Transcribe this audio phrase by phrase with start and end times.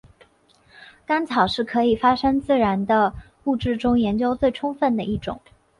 [1.05, 3.13] 干草是可以发生自燃的
[3.43, 5.39] 物质中研究最充分的一种。